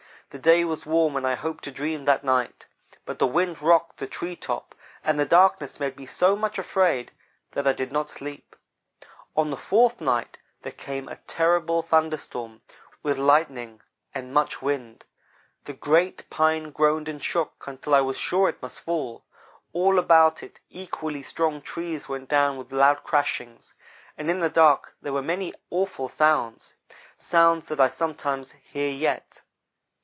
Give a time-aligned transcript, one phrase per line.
[0.33, 2.65] "The day was warm and I hoped to dream that night,
[3.03, 7.11] but the wind rocked the tree top, and the darkness made me so much afraid
[7.51, 8.55] that I did not sleep.
[9.35, 12.61] "On the fourth night there came a terrible thunder storm,
[13.03, 13.81] with lightning
[14.15, 15.03] and much wind.
[15.65, 19.25] The great pine groaned and shook until I was sure it must fall.
[19.73, 23.73] All about it, equally strong trees went down with loud crashings,
[24.17, 26.75] and in the dark there were many awful sounds
[27.17, 29.41] sounds that I sometimes hear yet.